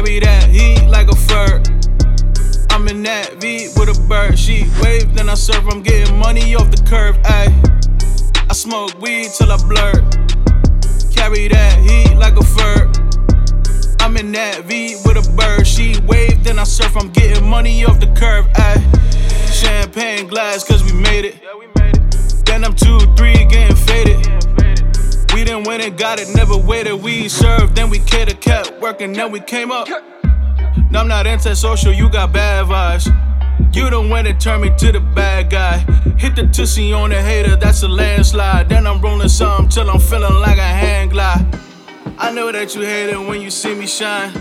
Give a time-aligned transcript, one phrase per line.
[0.00, 1.62] Carry that heat like a fur.
[2.70, 4.38] I'm in that V with a bird.
[4.38, 5.68] She wave, then I serve.
[5.68, 7.16] I'm getting money off the curve.
[7.22, 7.52] Ayy.
[8.48, 9.92] I smoke weed till I blur.
[11.14, 12.90] Carry that heat like a fur.
[14.00, 15.66] I'm in that V with a bird.
[15.66, 16.96] She wave, then I surf.
[16.96, 18.46] I'm getting money off the curve.
[18.54, 19.52] Ayy.
[19.52, 21.36] Champagne glass, cause we made it.
[21.42, 22.46] Yeah, we made it.
[22.46, 23.76] Then I'm two, three, getting
[25.80, 25.92] faded.
[25.92, 27.02] We didn't win got it, never waited.
[27.02, 29.88] We served, then we catered, kept working, then we came up.
[30.90, 33.06] No, I'm not antisocial, you got bad vibes.
[33.74, 35.78] You the one that turned me to the bad guy.
[36.18, 38.68] Hit the tussie on the hater, that's a landslide.
[38.68, 41.46] Then I'm rolling some till I'm feeling like a hand glide.
[42.18, 44.32] I know that you hate it when you see me shine.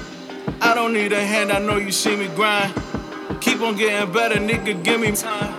[0.62, 2.73] I don't need a hand, I know you see me grind.
[3.41, 5.53] Keep on getting better, nigga, give me time.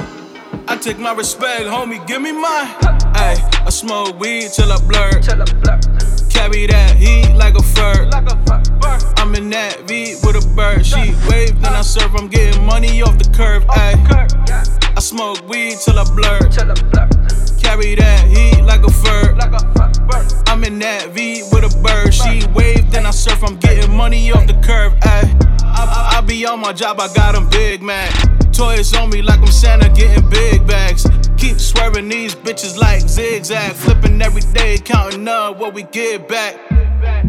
[0.69, 3.10] I take my respect, homie, give me mine.
[3.71, 5.11] I smoke weed till I blur.
[6.29, 8.11] Carry that heat like a fur.
[9.17, 10.85] I'm in that V with a bird.
[10.85, 12.17] She wave, then I serve.
[12.17, 13.63] I'm getting money off the curve.
[13.69, 13.95] Ayy,
[14.97, 16.41] I smoke weed till I blur.
[17.63, 19.39] Carry that heat like a fur.
[20.51, 22.13] I'm in that V with a bird.
[22.13, 23.45] She wave, then I surf.
[23.45, 24.95] I'm getting money off the curve.
[25.03, 26.99] I, I, I be on my job.
[26.99, 28.11] I got 'em big man.
[28.51, 31.07] Toys on me like I'm Santa, getting big bags.
[31.41, 33.73] Keep swerving these bitches like zigzag.
[33.73, 36.55] Flipping every day, counting up what we get back.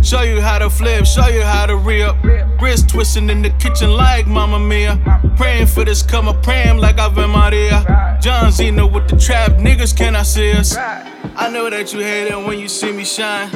[0.04, 2.22] Show you how to flip, show you how to re up.
[2.62, 5.00] Wrist twisting in the kitchen like Mamma Mia.
[5.38, 8.20] Praying for this come up, praying like Ave Maria.
[8.22, 10.76] John Cena with the trap, niggas can I see us?
[10.76, 13.50] I know that you hate it when you see me shine.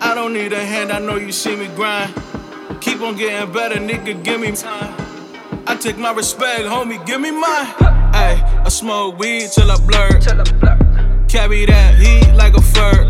[0.00, 2.14] I don't need a hand, I know you see me grind.
[2.80, 4.94] Keep on getting better, nigga, give me time.
[5.66, 8.01] I take my respect, homie, give me mine.
[8.22, 10.08] Ayy, I smoke weed till I blur.
[10.08, 13.08] A blur Carry that heat like a fur.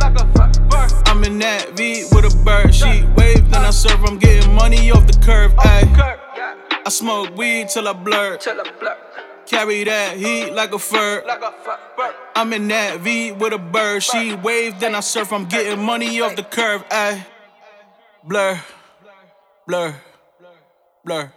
[1.07, 2.75] I'm in that V with a bird.
[2.75, 4.03] She wave, then I serve.
[4.05, 5.53] I'm getting money off the curve.
[5.57, 5.87] Ayy,
[6.87, 8.37] I smoke weed till I blur.
[8.37, 8.97] A blur
[9.47, 11.23] Carry that heat like a fur.
[12.35, 14.03] I'm in that V with a bird.
[14.03, 15.33] She wave, then I surf.
[15.33, 16.89] I'm getting money off the curve.
[16.89, 17.27] Ayy,
[18.25, 18.61] blur,
[19.67, 19.95] blur,
[21.05, 21.33] blur.